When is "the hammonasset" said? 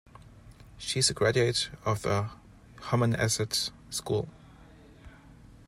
2.01-3.69